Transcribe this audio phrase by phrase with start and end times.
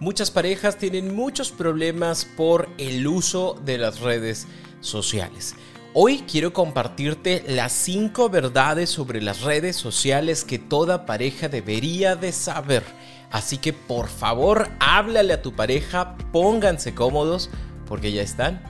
[0.00, 4.48] Muchas parejas tienen muchos problemas por el uso de las redes
[4.80, 5.54] sociales.
[5.92, 12.32] Hoy quiero compartirte las 5 verdades sobre las redes sociales que toda pareja debería de
[12.32, 12.82] saber.
[13.30, 17.50] Así que por favor, háblale a tu pareja, pónganse cómodos
[17.86, 18.62] porque ya están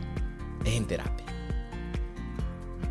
[0.64, 1.29] en terapia.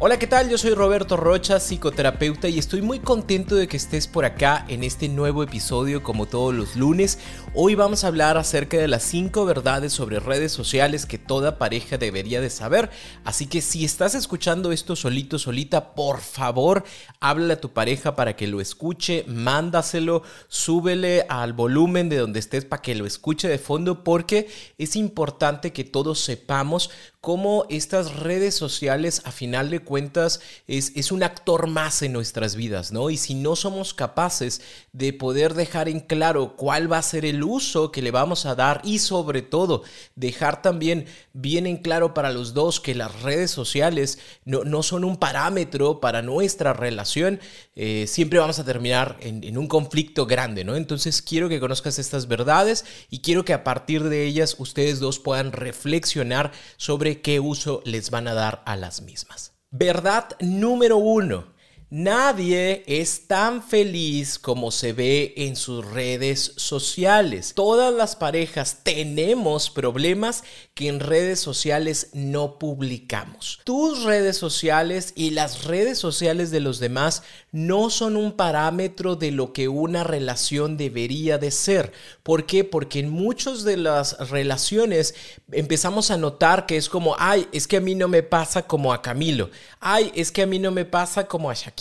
[0.01, 0.49] Hola, ¿qué tal?
[0.49, 4.85] Yo soy Roberto Rocha, psicoterapeuta, y estoy muy contento de que estés por acá en
[4.85, 7.19] este nuevo episodio como todos los lunes.
[7.53, 11.97] Hoy vamos a hablar acerca de las 5 verdades sobre redes sociales que toda pareja
[11.97, 12.89] debería de saber.
[13.25, 16.85] Así que si estás escuchando esto solito, solita, por favor,
[17.19, 22.63] háblale a tu pareja para que lo escuche, mándaselo, súbele al volumen de donde estés
[22.63, 26.89] para que lo escuche de fondo porque es importante que todos sepamos
[27.21, 32.55] cómo estas redes sociales a final de cuentas es, es, un actor más en nuestras
[32.55, 33.09] vidas, ¿no?
[33.09, 34.61] Y si no somos capaces
[34.93, 38.55] de poder dejar en claro cuál va a ser el uso que le vamos a
[38.55, 39.83] dar y sobre todo
[40.15, 45.03] dejar también bien en claro para los dos que las redes sociales no, no son
[45.03, 47.41] un parámetro para nuestra relación,
[47.75, 50.77] eh, siempre vamos a terminar en, en un conflicto grande, ¿no?
[50.77, 55.19] Entonces quiero que conozcas estas verdades y quiero que a partir de ellas ustedes dos
[55.19, 59.53] puedan reflexionar sobre qué uso les van a dar a las mismas.
[59.71, 61.53] Verdad número uno.
[61.91, 67.53] Nadie es tan feliz como se ve en sus redes sociales.
[67.55, 70.43] Todas las parejas tenemos problemas
[70.75, 73.59] que en redes sociales no publicamos.
[73.63, 79.31] Tus redes sociales y las redes sociales de los demás no son un parámetro de
[79.31, 81.91] lo que una relación debería de ser.
[82.21, 82.63] ¿Por qué?
[82.63, 85.15] Porque en muchas de las relaciones
[85.51, 88.93] empezamos a notar que es como, ay, es que a mí no me pasa como
[88.93, 89.49] a Camilo.
[89.79, 91.78] Ay, es que a mí no me pasa como a Shakira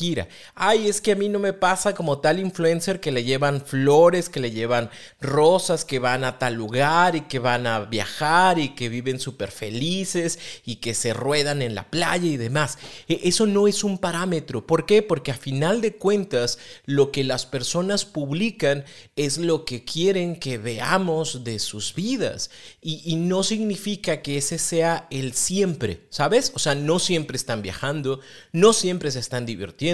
[0.55, 4.29] Ay, es que a mí no me pasa como tal influencer que le llevan flores,
[4.29, 8.71] que le llevan rosas, que van a tal lugar y que van a viajar y
[8.77, 12.79] que viven súper felices y que se ruedan en la playa y demás.
[13.09, 14.67] E, eso no es un parámetro.
[14.67, 15.03] ¿Por qué?
[15.03, 18.85] Porque a final de cuentas lo que las personas publican
[19.17, 22.51] es lo que quieren que veamos de sus vidas.
[22.81, 26.53] Y, y no significa que ese sea el siempre, ¿sabes?
[26.55, 28.21] O sea, no siempre están viajando,
[28.53, 29.88] no siempre se están divirtiendo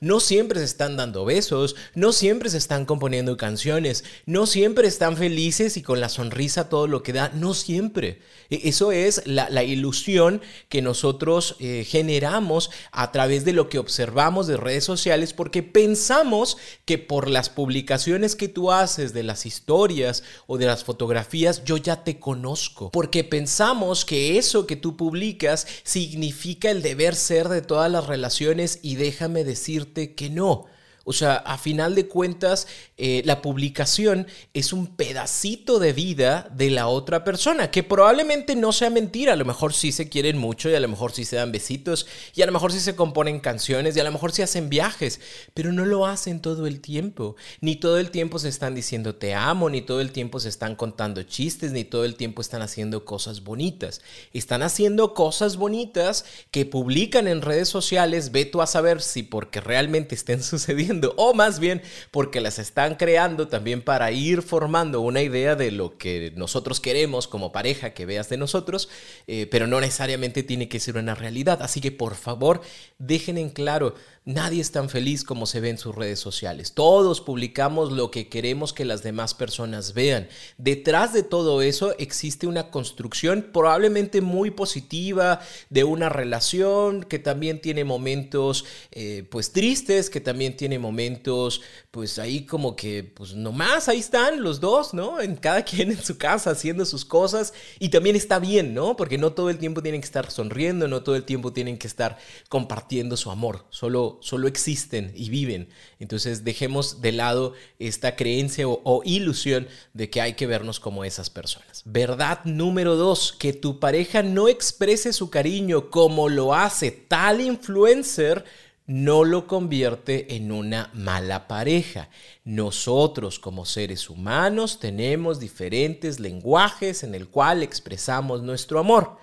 [0.00, 5.16] no siempre se están dando besos, no siempre se están componiendo canciones, no siempre están
[5.16, 8.20] felices y con la sonrisa todo lo que da, no siempre.
[8.50, 14.46] E, eso es la, ilusión que nosotros eh, generamos a través de lo que observamos
[14.46, 20.22] de redes sociales porque pensamos que por las publicaciones que tú haces de las historias
[20.46, 25.66] o de las fotografías yo ya te conozco, porque pensamos que eso que tú publicas
[25.82, 30.66] significa el deber ser de todas las relaciones y déjame decirte que no.
[31.04, 36.70] O sea, a final de cuentas, eh, la publicación es un pedacito de vida de
[36.70, 40.70] la otra persona, que probablemente no sea mentira, a lo mejor sí se quieren mucho
[40.70, 43.40] y a lo mejor sí se dan besitos y a lo mejor sí se componen
[43.40, 45.20] canciones y a lo mejor sí hacen viajes,
[45.54, 49.34] pero no lo hacen todo el tiempo, ni todo el tiempo se están diciendo te
[49.34, 53.04] amo, ni todo el tiempo se están contando chistes, ni todo el tiempo están haciendo
[53.04, 54.02] cosas bonitas.
[54.32, 59.60] Están haciendo cosas bonitas que publican en redes sociales, ve tú a saber si porque
[59.60, 65.22] realmente estén sucediendo o más bien porque las están creando también para ir formando una
[65.22, 68.90] idea de lo que nosotros queremos como pareja que veas de nosotros,
[69.26, 71.62] eh, pero no necesariamente tiene que ser una realidad.
[71.62, 72.60] Así que por favor,
[72.98, 73.94] dejen en claro
[74.26, 76.72] Nadie es tan feliz como se ve en sus redes sociales.
[76.72, 80.28] Todos publicamos lo que queremos que las demás personas vean.
[80.56, 87.60] Detrás de todo eso existe una construcción probablemente muy positiva de una relación que también
[87.60, 91.60] tiene momentos eh, pues tristes, que también tiene momentos
[91.90, 95.20] pues ahí como que pues nomás ahí están los dos, ¿no?
[95.20, 98.96] En cada quien en su casa haciendo sus cosas y también está bien, ¿no?
[98.96, 101.86] Porque no todo el tiempo tienen que estar sonriendo, no todo el tiempo tienen que
[101.86, 102.18] estar
[102.48, 103.64] compartiendo su amor.
[103.70, 105.68] Solo solo, existen y viven.
[105.98, 111.30] Entonces dejemos de lado esta creencia o, ilusión de que hay que vernos como esas
[111.30, 111.82] personas.
[111.84, 118.44] Verdad número dos, que tu pareja no exprese su cariño como lo hace tal influencer
[118.86, 122.08] no lo convierte en una mala pareja.
[122.44, 129.18] Nosotros como seres humanos tenemos diferentes lenguajes en el cual expresamos nuestro amor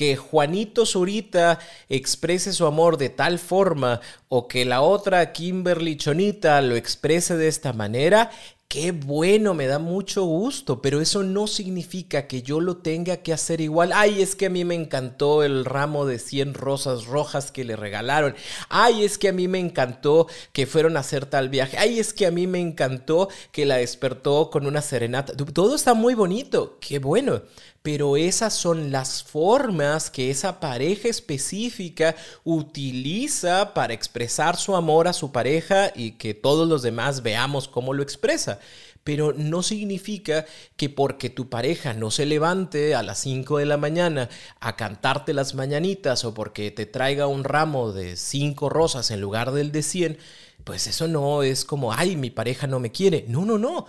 [0.00, 1.58] que Juanito Zurita
[1.90, 7.48] exprese su amor de tal forma o que la otra Kimberly Chonita lo exprese de
[7.48, 8.30] esta manera,
[8.70, 13.32] Qué bueno, me da mucho gusto, pero eso no significa que yo lo tenga que
[13.32, 13.90] hacer igual.
[13.92, 17.74] Ay, es que a mí me encantó el ramo de 100 rosas rojas que le
[17.74, 18.36] regalaron.
[18.68, 21.78] Ay, es que a mí me encantó que fueron a hacer tal viaje.
[21.78, 25.32] Ay, es que a mí me encantó que la despertó con una serenata.
[25.36, 27.42] Todo está muy bonito, qué bueno
[27.82, 35.14] pero esas son las formas que esa pareja específica utiliza para expresar su amor a
[35.14, 38.60] su pareja y que todos los demás veamos cómo lo expresa.
[39.02, 40.44] Pero no significa
[40.76, 44.28] que porque tu pareja no se levante a las 5 de la mañana
[44.60, 49.52] a cantarte las mañanitas o porque te traiga un ramo de 5 rosas en lugar
[49.52, 50.18] del de 100,
[50.64, 53.24] pues eso no es como, ay, mi pareja no me quiere.
[53.28, 53.86] No, no, no.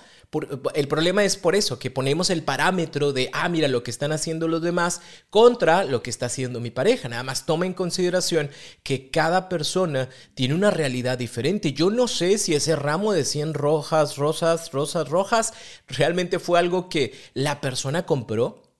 [0.73, 4.11] el problema es por eso, que ponemos el parámetro de, ah, mira lo que están
[4.11, 7.09] haciendo los demás contra lo que está haciendo mi pareja.
[7.09, 8.49] Nada más toma en consideración
[8.83, 11.73] que cada persona tiene una realidad diferente.
[11.73, 15.53] Yo no sé si ese ramo de 100 rojas, rosas, rosas rojas,
[15.87, 18.70] realmente fue algo que la persona compró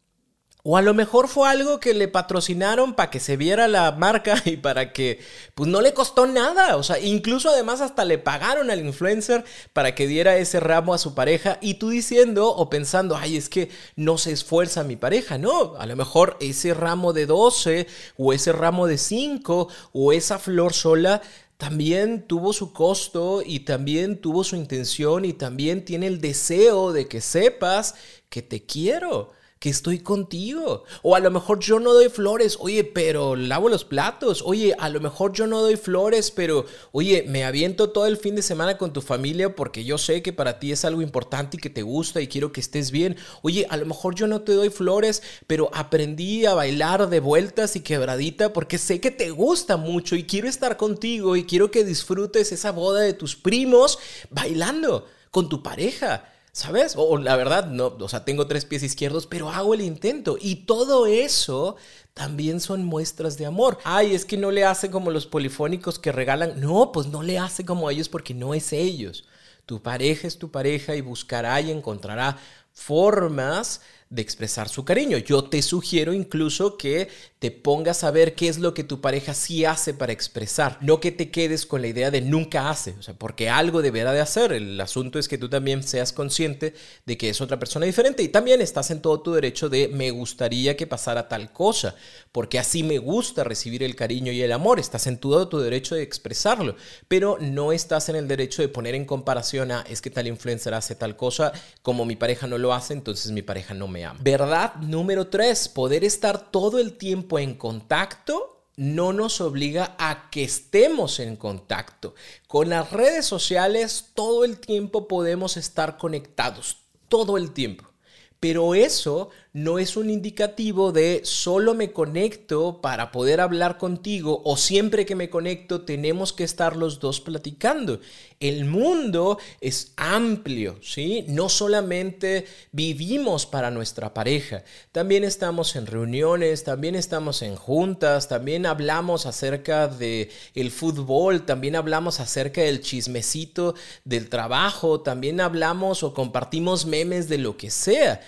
[0.64, 4.42] o a lo mejor fue algo que le patrocinaron para que se viera la marca
[4.46, 5.20] y para que
[5.56, 6.78] pues no le costó nada.
[6.78, 9.44] O sea, incluso además hasta le pagaron al influencer
[9.74, 13.50] para que diera ese ramo a su pareja y tú diciendo o pensando, ay, es
[13.50, 15.38] que no se esfuerza mi pareja.
[15.38, 17.88] No, a lo mejor ese ramo de 12
[18.18, 21.22] o ese ramo de 5 o esa flor sola
[21.58, 27.08] también tuvo su costo y también tuvo su intención y también tiene el deseo de
[27.08, 27.94] que sepas
[28.30, 29.32] que te quiero
[29.62, 30.86] que estoy contigo.
[31.04, 34.42] O a lo mejor yo no doy flores, oye, pero lavo los platos.
[34.44, 38.36] Oye, a lo mejor yo no doy flores, pero oye, me aviento todo el fin
[38.36, 41.60] de semana con tu familia porque yo sé que para ti es algo importante y
[41.60, 43.18] que te gusta y quiero que estés bien.
[43.44, 47.76] Oye, a lo mejor yo no te doy flores, pero aprendí a bailar de vueltas
[47.76, 51.86] y quebradita porque sé que te gusta mucho y quiero estar contigo y quiero que
[51.86, 54.00] disfrutes esa boda de tus primos
[54.32, 56.31] bailando con tu pareja.
[56.54, 56.96] ¿Sabes?
[56.98, 60.38] O, la verdad, no, o sea, tengo tres pies izquierdos, pero hago el intento.
[60.40, 61.78] Y todo eso
[62.14, 63.78] también son muestras de amor.
[63.86, 66.60] Ay, es que no le hace como los polifónicos que regalan.
[66.60, 69.26] No, pues no le hace como ellos porque no es ellos.
[69.66, 72.38] Tu pareja es tu pareja y buscará y encontrará
[72.74, 73.82] formas
[74.12, 75.18] de expresar su cariño.
[75.18, 77.08] Yo te sugiero incluso que
[77.40, 81.00] te pongas a ver qué es lo que tu pareja sí hace para expresar, no
[81.00, 84.20] que te quedes con la idea de nunca hace, o sea, porque algo deberá de
[84.20, 84.52] hacer.
[84.52, 86.76] El asunto es que tú también seas consciente
[87.06, 90.12] de que es otra persona diferente y también estás en todo tu derecho de me
[90.12, 91.96] gustaría que pasara tal cosa,
[92.34, 95.96] porque así me gusta recibir el cariño y el amor, estás en todo tu derecho
[95.96, 96.76] de expresarlo,
[97.08, 100.74] pero no estás en el derecho de poner en comparación a es que tal influencer
[100.74, 104.76] hace tal cosa, como mi pareja no lo hace, entonces mi pareja no me Verdad
[104.76, 111.20] número tres, poder estar todo el tiempo en contacto no nos obliga a que estemos
[111.20, 112.16] en contacto.
[112.48, 116.78] Con las redes sociales todo el tiempo podemos estar conectados,
[117.08, 117.92] todo el tiempo.
[118.40, 124.56] Pero eso no es un indicativo de solo me conecto para poder hablar contigo o
[124.56, 128.00] siempre que me conecto tenemos que estar los dos platicando.
[128.40, 131.26] El mundo es amplio, ¿sí?
[131.28, 138.66] No solamente vivimos para nuestra pareja, también estamos en reuniones, también estamos en juntas, también
[138.66, 146.14] hablamos acerca de el fútbol, también hablamos acerca del chismecito del trabajo, también hablamos o
[146.14, 148.22] compartimos memes de lo que sea.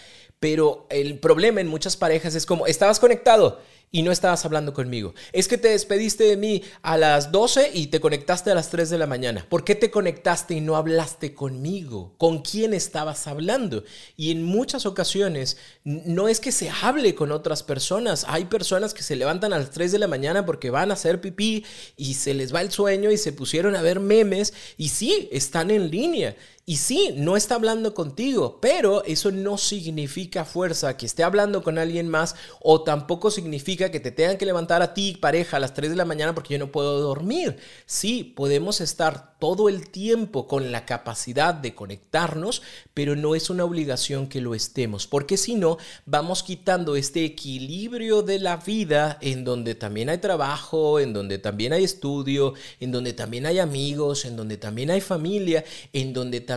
[0.43, 3.61] Pero el problema en muchas parejas es como, estabas conectado
[3.93, 5.13] y no estabas hablando conmigo.
[5.31, 8.89] Es que te despediste de mí a las 12 y te conectaste a las 3
[8.89, 9.45] de la mañana.
[9.47, 12.11] ¿Por qué te conectaste y no hablaste conmigo?
[12.17, 13.85] ¿Con quién estabas hablando?
[14.17, 18.25] Y en muchas ocasiones no es que se hable con otras personas.
[18.27, 21.21] Hay personas que se levantan a las 3 de la mañana porque van a hacer
[21.21, 21.63] pipí
[21.95, 25.71] y se les va el sueño y se pusieron a ver memes y sí, están
[25.71, 26.35] en línea.
[26.65, 31.77] Y sí, no está hablando contigo, pero eso no significa fuerza que esté hablando con
[31.77, 35.73] alguien más o tampoco significa que te tengan que levantar a ti, pareja, a las
[35.73, 37.57] 3 de la mañana porque yo no puedo dormir.
[37.85, 42.61] Sí, podemos estar todo el tiempo con la capacidad de conectarnos,
[42.93, 48.21] pero no es una obligación que lo estemos, porque si no, vamos quitando este equilibrio
[48.21, 53.11] de la vida en donde también hay trabajo, en donde también hay estudio, en donde
[53.11, 56.52] también hay amigos, en donde también hay familia, en donde también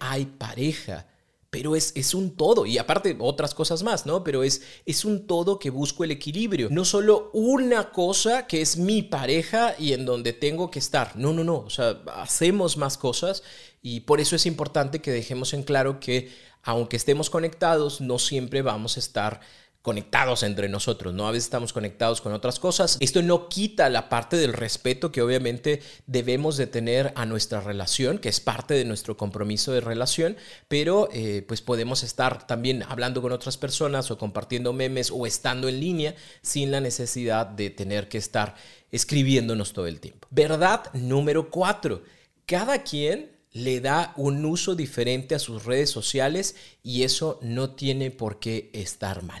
[0.00, 1.06] hay pareja.
[1.50, 4.22] pero es, es, un todo y aparte otras cosas más, ¿no?
[4.22, 8.76] Pero es, es un todo que busco el equilibrio, no solo una cosa que es
[8.76, 12.98] mi pareja y en donde tengo que estar, no, no, no, o sea, hacemos más
[12.98, 13.42] cosas
[13.80, 16.30] y por eso es importante que dejemos en claro que
[16.62, 19.40] aunque estemos conectados, no siempre vamos a estar
[19.88, 21.26] conectados entre nosotros, ¿no?
[21.26, 22.98] A veces estamos conectados con otras cosas.
[23.00, 28.18] Esto no quita la parte del respeto que obviamente debemos de tener a nuestra relación,
[28.18, 30.36] que es parte de nuestro compromiso de relación,
[30.68, 35.70] pero eh, pues podemos estar también hablando con otras personas o compartiendo memes o estando
[35.70, 38.56] en línea sin la necesidad de tener que estar
[38.92, 40.28] escribiéndonos todo el tiempo.
[40.30, 42.02] Verdad número cuatro.
[42.44, 48.10] Cada quien le da un uso diferente a sus redes sociales y eso no tiene
[48.10, 49.40] por qué estar mal.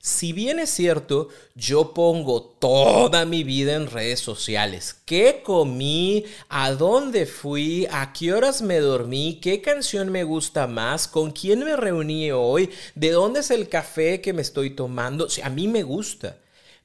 [0.00, 4.94] Si bien es cierto, yo pongo toda mi vida en redes sociales.
[5.04, 6.24] ¿Qué comí?
[6.48, 7.86] ¿A dónde fui?
[7.90, 9.40] ¿A qué horas me dormí?
[9.42, 11.08] ¿Qué canción me gusta más?
[11.08, 12.70] ¿Con quién me reuní hoy?
[12.94, 15.26] ¿De dónde es el café que me estoy tomando?
[15.26, 16.38] O a mí me gusta.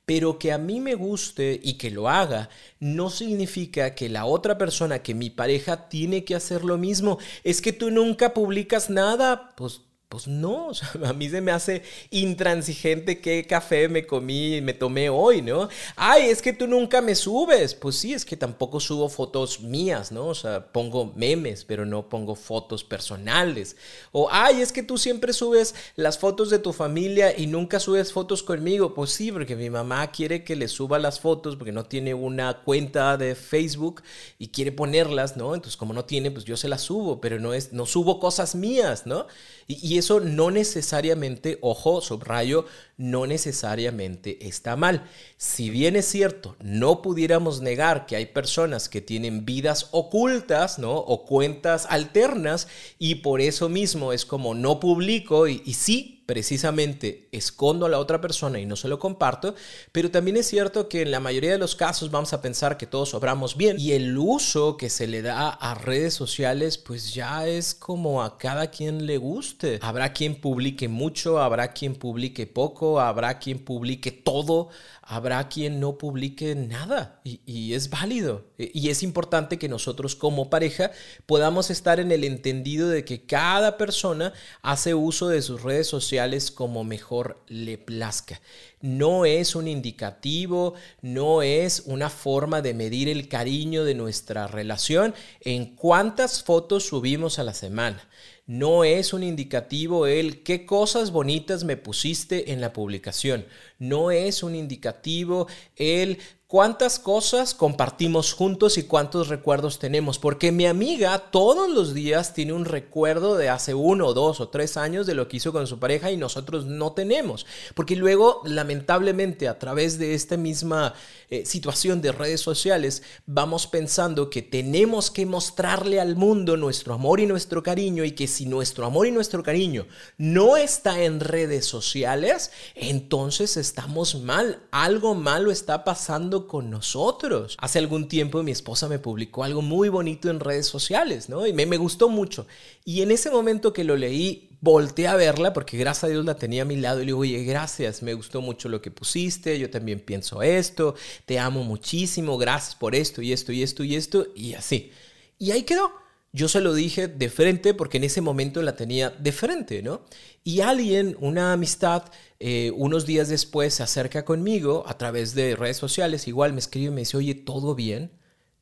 [0.05, 4.57] Pero que a mí me guste y que lo haga no significa que la otra
[4.57, 7.19] persona, que mi pareja, tiene que hacer lo mismo.
[7.43, 9.53] Es que tú nunca publicas nada.
[9.55, 9.81] Pues
[10.13, 10.69] pues no,
[11.05, 15.69] a mí se me hace intransigente qué café me comí, me tomé hoy, ¿no?
[15.95, 17.73] Ay, es que tú nunca me subes.
[17.73, 20.27] Pues sí, es que tampoco subo fotos mías, ¿no?
[20.27, 23.75] O sea, pongo memes, pero no pongo fotos personales.
[24.11, 28.13] O, ay, es que tú siempre subes las fotos de tu familia y nunca subes
[28.13, 28.93] fotos conmigo.
[28.93, 32.61] Pues sí, porque mi mamá quiere que le suba las fotos porque no tiene una
[32.61, 34.03] cuenta de Facebook
[34.37, 35.55] y quiere ponerlas, ¿no?
[35.55, 38.53] Entonces, como no tiene, pues yo se las subo, pero no es, no subo cosas
[38.53, 39.25] mías, ¿no?
[39.67, 42.65] Y, eso no necesariamente, ojo, subrayo,
[42.97, 45.09] no necesariamente está mal.
[45.37, 50.93] Si bien es cierto, no pudiéramos negar que hay personas que tienen vidas ocultas, ¿no?
[50.95, 52.67] O cuentas alternas
[52.99, 57.99] y por eso mismo es como no publico y, y sí, precisamente escondo a la
[57.99, 59.55] otra persona y no se lo comparto,
[59.91, 62.87] pero también es cierto que en la mayoría de los casos vamos a pensar que
[62.87, 67.47] todos obramos bien y el uso que se le da a redes sociales pues ya
[67.47, 69.79] es como a cada quien le guste.
[69.81, 74.69] Habrá quien publique mucho, habrá quien publique poco, habrá quien publique todo,
[75.01, 78.45] habrá quien no publique nada y, es válido.
[78.57, 80.91] E, y es importante que nosotros como pareja
[81.25, 86.51] podamos estar en el entendido de que cada persona hace uso de sus redes sociales
[86.51, 88.41] como mejor le plazca.
[88.81, 95.13] No es un indicativo, no es una forma de medir el cariño de nuestra relación
[95.41, 98.07] en cuántas fotos subimos a la semana
[98.45, 103.45] no es un indicativo el qué cosas bonitas me pusiste en la publicación.
[103.79, 106.19] No es un indicativo el
[106.53, 110.19] cuántas cosas compartimos juntos y cuántos recuerdos tenemos.
[110.19, 114.77] Porque mi amiga todos los días tiene un recuerdo de hace uno, dos o tres
[114.77, 117.47] años de lo que hizo con su pareja y nosotros no tenemos.
[117.73, 120.93] Porque luego, lamentablemente, a través de esta misma
[121.31, 127.19] eh, situación de redes sociales, vamos pensando que tenemos que mostrarle al mundo nuestro amor
[127.19, 129.87] y nuestro cariño y que si nuestro amor y nuestro cariño
[130.19, 134.61] no está en redes sociales, entonces estamos mal.
[134.69, 137.55] Algo malo está pasando con nosotros.
[137.59, 141.45] Hace algún tiempo mi esposa me publicó algo muy bonito en redes sociales, ¿no?
[141.47, 142.47] Y me, me gustó mucho.
[142.85, 146.35] Y en ese momento que lo leí, volteé a verla porque gracias a Dios la
[146.35, 149.59] tenía a mi lado y le digo, oye, gracias, me gustó mucho lo que pusiste,
[149.59, 150.95] yo también pienso esto,
[151.25, 154.91] te amo muchísimo, gracias por esto y esto y esto y esto y así.
[155.37, 156.02] Y ahí quedó.
[156.35, 160.01] Yo se lo dije de frente porque en ese momento la tenía de frente, ¿no?
[160.43, 162.05] Y alguien, una amistad,
[162.39, 166.87] eh, unos días después se acerca conmigo a través de redes sociales, igual me escribe
[166.87, 168.11] y me dice, oye, ¿todo bien?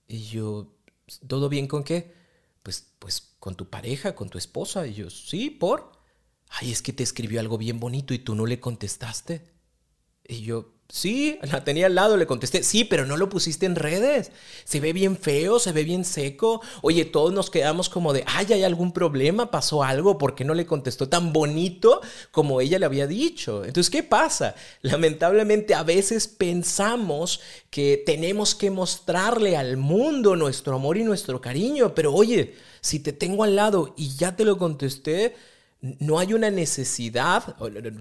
[0.06, 0.76] Y yo,
[1.28, 2.14] ¿todo bien con qué?
[2.62, 4.86] Pues, pues con tu pareja, con tu esposa.
[4.86, 5.94] Y yo, sí, ¿por?
[6.50, 9.44] Ay, es que te escribió algo bien bonito y tú no le contestaste.
[10.28, 13.78] Y yo, Sí, la tenía al lado, le contesté, sí, pero no lo pusiste en
[13.78, 14.34] redes.
[14.66, 16.62] Se ve bien feo, se ve bien seco.
[16.82, 20.54] Oye, todos nos quedamos como de, ay, hay algún problema, pasó algo, ¿por qué no
[20.54, 22.02] le contestó tan bonito
[22.32, 23.64] como ella le había dicho?
[23.64, 24.54] Entonces, ¿qué pasa?
[24.82, 31.96] Lamentablemente a veces pensamos que tenemos que mostrarle al mundo nuestro amor y nuestro cariño,
[31.96, 35.36] pero oye, si te tengo al lado y ya te lo contesté,
[35.82, 37.56] no hay una necesidad,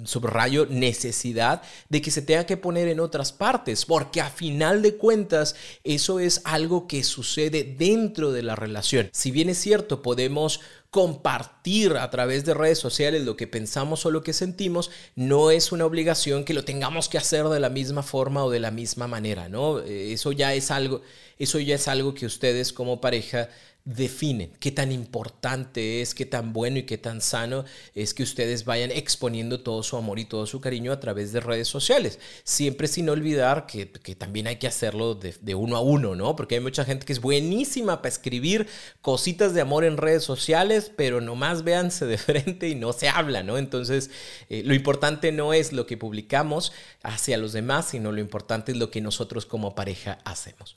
[0.05, 4.97] subrayo necesidad, de que se tenga que poner en otras partes, porque a final de
[4.97, 9.09] cuentas eso es algo que sucede dentro de la relación.
[9.13, 10.61] Si bien es cierto, podemos
[10.91, 15.71] compartir a través de redes sociales lo que pensamos o lo que sentimos, no es
[15.71, 19.07] una obligación que lo tengamos que hacer de la misma forma o de la misma
[19.07, 19.79] manera, ¿no?
[19.79, 21.01] Eh, eso ya es algo,
[21.39, 23.49] eso ya es algo que ustedes como pareja
[23.85, 28.65] definen qué tan importante es, qué tan bueno y qué tan sano es que ustedes
[28.65, 32.19] vayan exponiendo todo su amor y todo su cariño a través de redes sociales.
[32.45, 36.37] Siempre sin olvidar que, también hay que hacerlo de, uno a uno, ¿no?
[36.37, 38.67] Porque hay mucha gente que es buenísima para escribir
[39.01, 43.43] cositas de amor en redes sociales, pero nomás véanse de frente y no se habla,
[43.43, 43.59] ¿no?
[43.59, 44.11] Entonces,
[44.49, 46.73] eh, lo importante no es lo que publicamos
[47.03, 50.77] hacia los demás, sino lo importante es lo que nosotros como pareja hacemos.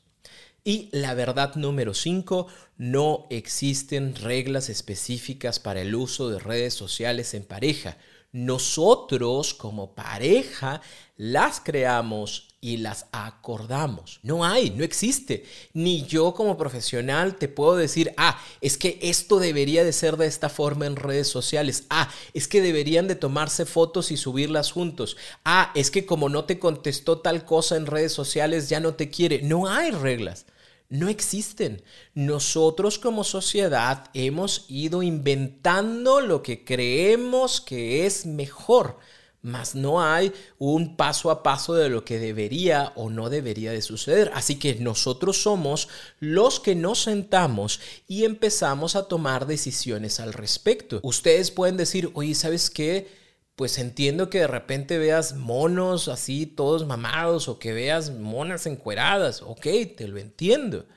[0.65, 7.33] Y la verdad número 5, no existen reglas específicas para el uso de redes sociales
[7.33, 7.97] en pareja.
[8.31, 10.81] Nosotros como pareja
[11.17, 14.21] las creamos y las acordamos.
[14.23, 15.43] No hay, no existe.
[15.73, 20.27] Ni yo como profesional te puedo decir, ah, es que esto debería de ser de
[20.27, 21.87] esta forma en redes sociales.
[21.89, 25.17] Ah, es que deberían de tomarse fotos y subirlas juntos.
[25.43, 29.09] Ah, es que como no te contestó tal cosa en redes sociales, ya no te
[29.09, 29.41] quiere.
[29.41, 30.45] No hay reglas
[30.93, 31.81] no existen.
[32.13, 38.99] Nosotros como sociedad hemos ido inventando lo que creemos que es mejor,
[39.41, 43.81] mas no hay un paso a paso de lo que debería o no debería de
[43.81, 44.31] suceder.
[44.35, 50.99] Así que nosotros somos los que nos sentamos y empezamos a tomar decisiones al respecto.
[51.01, 53.22] Ustedes pueden decir, oye, ¿sabes qué?
[53.55, 59.41] Pues entiendo que de repente veas monos así todos mamados o que veas monas encueradas,
[59.41, 60.87] ok, te lo entiendo,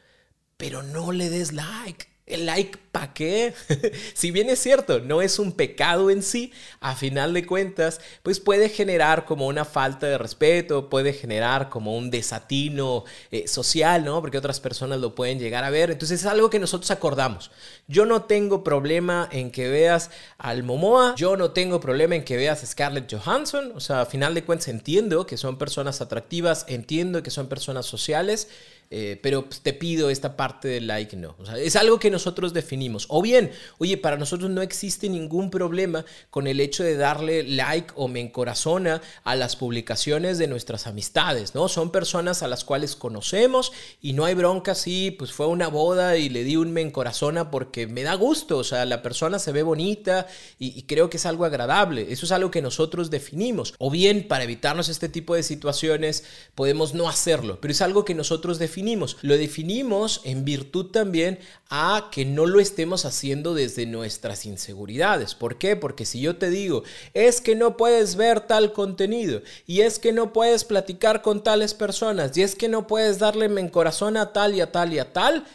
[0.57, 2.07] pero no le des like.
[2.25, 3.53] El like, ¿para qué?
[4.15, 6.51] si bien es cierto, no es un pecado en sí,
[6.81, 11.95] a final de cuentas, pues puede generar como una falta de respeto, puede generar como
[11.95, 14.23] un desatino eh, social, ¿no?
[14.23, 15.91] Porque otras personas lo pueden llegar a ver.
[15.91, 17.51] Entonces es algo que nosotros acordamos.
[17.87, 22.39] Yo no tengo problema en que veas al Momoa, yo no tengo problema en que
[22.39, 26.65] veas a Scarlett Johansson, o sea, a final de cuentas entiendo que son personas atractivas,
[26.67, 28.49] entiendo que son personas sociales.
[28.91, 31.35] Eh, pero pues, te pido esta parte del like, no.
[31.57, 32.86] es algo que nosotros definimos.
[33.09, 37.93] O bien, oye, para nosotros no existe ningún problema con el hecho de darle like
[37.97, 41.69] o me encorazona a las publicaciones de nuestras amistades, ¿no?
[41.69, 46.17] Son personas a las cuales conocemos y no hay bronca si pues fue una boda
[46.17, 49.53] y le di un me encorazona porque me da gusto, o sea, la persona se
[49.53, 50.27] ve bonita
[50.59, 52.07] y, y creo que es algo agradable.
[52.11, 53.75] Eso es algo que nosotros definimos.
[53.79, 58.15] O bien, para evitarnos este tipo de situaciones, podemos no hacerlo, pero es algo que
[58.15, 64.45] nosotros definimos lo definimos en virtud también a que no lo estemos haciendo desde nuestras
[64.45, 65.35] inseguridades.
[65.35, 65.77] ¿Por qué?
[65.77, 66.83] Porque si yo te digo,
[67.15, 71.73] es que no puedes ver tal contenido, y es que no puedes platicar con tales
[71.73, 74.99] personas, y es que no puedes darle en corazón a tal y a tal y
[74.99, 75.47] a tal,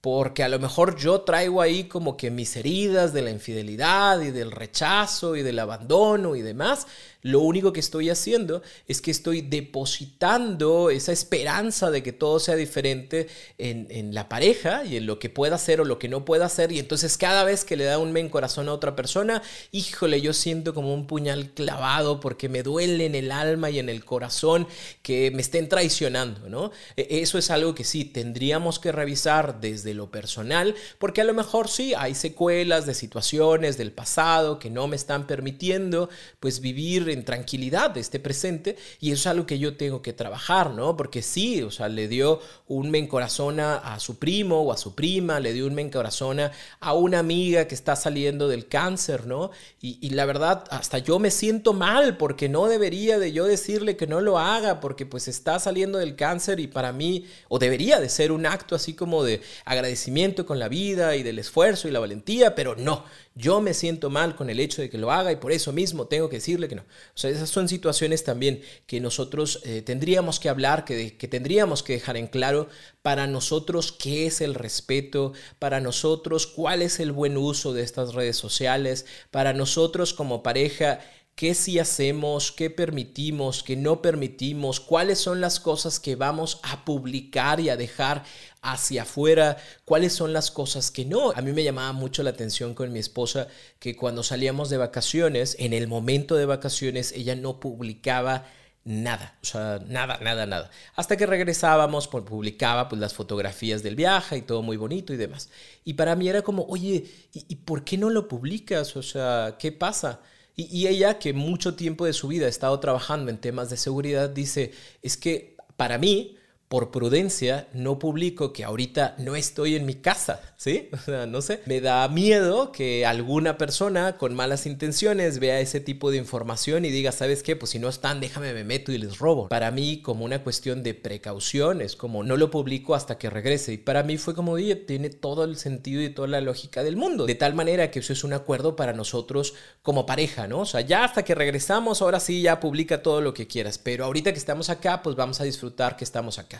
[0.00, 4.30] porque a lo mejor yo traigo ahí como que mis heridas de la infidelidad y
[4.30, 6.86] del rechazo y del abandono y demás,
[7.22, 12.56] lo único que estoy haciendo es que estoy depositando esa esperanza de que todo sea
[12.56, 13.28] diferente
[13.58, 13.80] en,
[14.14, 16.72] la pareja y en lo que pueda hacer o lo que no pueda hacer.
[16.72, 20.32] Y entonces cada vez que le da un men corazón a otra persona, híjole, yo
[20.32, 24.66] siento como un puñal clavado porque me duele en el alma y en el corazón
[25.02, 26.72] que me estén traicionando, ¿no?
[26.96, 31.34] E, eso es algo que sí, tendríamos que revisar desde lo personal, porque a lo
[31.34, 36.08] mejor sí, hay secuelas de situaciones del pasado que no me están permitiendo
[36.40, 40.12] pues vivir en tranquilidad de este presente y eso es algo que yo tengo que
[40.12, 40.96] trabajar, ¿no?
[40.96, 45.40] Porque sí, o sea, le dio un mencorazona a su primo o a su prima,
[45.40, 49.50] le dio un mencorazona a una amiga que está saliendo del cáncer, ¿no?
[49.80, 53.96] Y, y la verdad, hasta yo me siento mal porque no debería de yo decirle
[53.96, 58.00] que no lo haga porque pues está saliendo del cáncer y para mí, o debería
[58.00, 61.90] de ser un acto así como de agradecimiento con la vida y del esfuerzo y
[61.90, 65.32] la valentía, pero no, yo me siento mal con el hecho de que lo haga
[65.32, 66.84] y por eso mismo tengo que decirle que no.
[67.14, 71.82] O sea, esas son situaciones también que nosotros eh, tendríamos que hablar, que, que tendríamos
[71.82, 72.68] que dejar en claro
[73.02, 78.14] para nosotros qué es el respeto, para nosotros cuál es el buen uso de estas
[78.14, 81.00] redes sociales, para nosotros como pareja
[81.34, 86.84] qué sí hacemos, qué permitimos, qué no permitimos, cuáles son las cosas que vamos a
[86.84, 88.24] publicar y a dejar
[88.62, 91.32] hacia afuera, cuáles son las cosas que no.
[91.32, 95.56] A mí me llamaba mucho la atención con mi esposa que cuando salíamos de vacaciones,
[95.58, 98.44] en el momento de vacaciones, ella no publicaba
[98.84, 100.70] nada, o sea, nada, nada, nada.
[100.96, 105.16] Hasta que regresábamos, pues, publicaba pues, las fotografías del viaje y todo muy bonito y
[105.16, 105.50] demás.
[105.84, 108.96] Y para mí era como, oye, ¿y, por qué no lo publicas?
[108.96, 110.20] O sea, ¿qué pasa?
[110.68, 114.28] Y, ella, que mucho tiempo de su vida ha estado trabajando en temas de seguridad,
[114.28, 116.36] dice, es que para mí,
[116.70, 120.88] por prudencia, no publico que ahorita no estoy en mi casa, ¿sí?
[120.94, 121.62] O sea, no sé.
[121.66, 126.90] Me da miedo que alguna persona con malas intenciones vea ese tipo de información y
[126.90, 127.56] diga, ¿sabes qué?
[127.56, 129.48] Pues si no están, déjame me meto y les robo.
[129.48, 133.72] Para mí, como una cuestión de precaución, es como no lo publico hasta que regrese.
[133.72, 136.96] Y para mí fue como, oye, tiene todo el sentido y toda la lógica del
[136.96, 137.26] mundo.
[137.26, 140.60] De tal manera que eso es un acuerdo para nosotros como pareja, ¿no?
[140.60, 143.78] O sea, ya hasta que regresamos, ahora sí, ya publica todo lo que quieras.
[143.78, 146.59] Pero ahorita que estamos acá, pues vamos a disfrutar que estamos acá.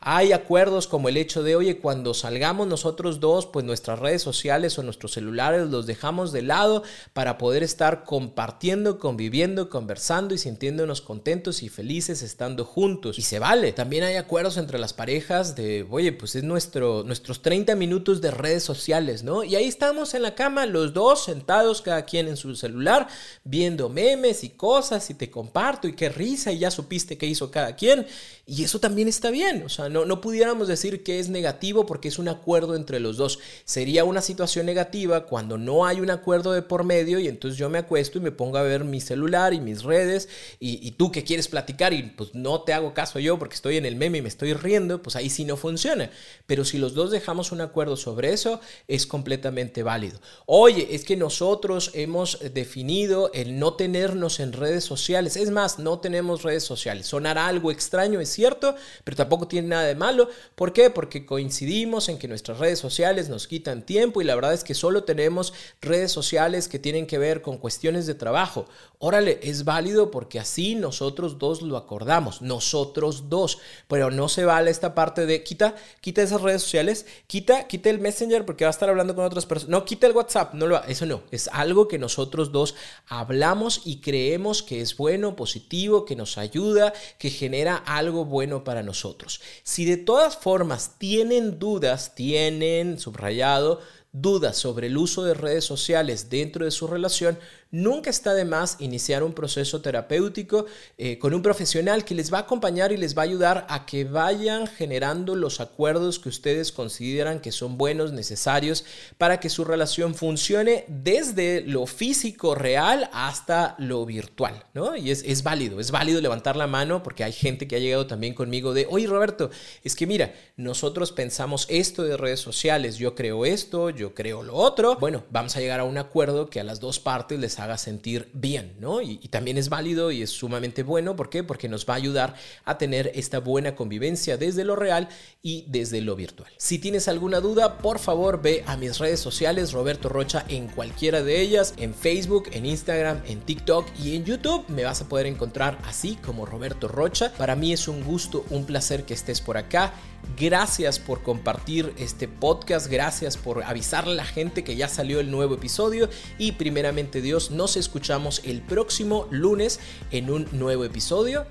[0.00, 4.78] Hay acuerdos como el hecho de, oye, cuando salgamos nosotros dos, pues nuestras redes sociales
[4.78, 6.82] o nuestros celulares los dejamos de lado
[7.12, 13.18] para poder estar compartiendo, conviviendo, conversando y sintiéndonos contentos y felices estando juntos.
[13.18, 13.72] Y se vale.
[13.72, 18.30] También hay acuerdos entre las parejas de, oye, pues es nuestro, nuestros 30 minutos de
[18.30, 19.44] redes sociales, ¿no?
[19.44, 23.08] Y ahí estamos en la cama, los dos sentados, cada quien en su celular,
[23.44, 27.50] viendo memes y cosas y te comparto y qué risa y ya supiste qué hizo
[27.50, 28.06] cada quien.
[28.46, 32.08] Y eso también está bien, o sea, no, no pudiéramos decir que es negativo porque
[32.08, 33.38] es un acuerdo entre los dos.
[33.64, 37.68] Sería una situación negativa cuando no hay un acuerdo de por medio y entonces yo
[37.70, 40.28] me acuesto y me pongo a ver mi celular y mis redes
[40.60, 43.86] y, tú que quieres platicar y pues no te hago caso yo porque estoy en
[43.86, 46.10] el meme y me estoy riendo, pues ahí sí no funciona.
[46.46, 50.20] Pero si los dos dejamos un acuerdo sobre eso, es completamente válido.
[50.46, 55.36] Oye, es que nosotros hemos definido el no tenernos en redes sociales.
[55.36, 57.06] Es más, no tenemos redes sociales.
[57.06, 60.28] Sonará algo extraño, es cierto, pero tampoco tiene nada de malo.
[60.54, 60.90] ¿Por qué?
[60.90, 64.74] Porque coincidimos en que nuestras redes sociales nos quitan tiempo y la verdad es que
[64.74, 68.66] solo tenemos redes sociales que tienen que ver con cuestiones de trabajo.
[68.98, 73.58] Órale, es válido porque así nosotros dos lo acordamos, nosotros dos,
[73.88, 78.00] pero no se vale esta parte de quita, quita esas redes sociales, quita, quita el
[78.00, 79.70] Messenger porque va a estar hablando con otras personas.
[79.70, 82.74] No, quita el WhatsApp, no lo, eso no, es algo que nosotros dos
[83.06, 88.82] hablamos y creemos que es bueno, positivo, que nos ayuda, que genera algo bueno para
[88.82, 89.40] nosotros.
[89.66, 93.80] Si de todas formas tienen dudas, tienen subrayado
[94.12, 97.36] dudas sobre el uso de redes sociales dentro de su relación,
[97.70, 100.66] nunca está de más iniciar un proceso terapéutico
[100.98, 103.86] eh, con un profesional que les va a acompañar y les va a ayudar a
[103.86, 108.84] que vayan generando los acuerdos que ustedes consideran que son buenos, necesarios
[109.18, 114.96] para que su relación funcione desde lo físico real hasta lo virtual, ¿no?
[114.96, 118.06] Y es, es válido, es válido levantar la mano porque hay gente que ha llegado
[118.06, 119.50] también conmigo de, oye Roberto,
[119.82, 124.54] es que mira, nosotros pensamos esto de redes sociales, yo creo esto, yo creo lo
[124.54, 127.78] otro, bueno, vamos a llegar a un acuerdo que a las dos partes les haga
[127.78, 129.00] sentir bien, ¿no?
[129.02, 131.16] Y, también es válido y es sumamente bueno.
[131.16, 131.42] ¿Por qué?
[131.42, 135.08] Porque nos va a ayudar a tener esta buena convivencia desde lo real
[135.42, 136.50] y desde lo virtual.
[136.56, 141.22] Si tienes alguna duda, por favor ve a mis redes sociales, Roberto Rocha, en cualquiera
[141.22, 144.64] de ellas, en Facebook, en Instagram, en TikTok y en YouTube.
[144.68, 147.32] Me vas a poder encontrar así como Roberto Rocha.
[147.36, 149.92] Para mí es un gusto, un placer que estés por acá.
[150.38, 155.30] Gracias por compartir este podcast, gracias por avisarle a la gente que ya salió el
[155.30, 161.46] nuevo episodio y primeramente Dios, nos escuchamos el próximo lunes en un nuevo episodio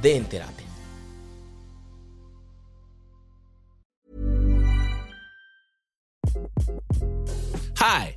[0.00, 0.66] de En Terapia.
[7.78, 8.16] Hi,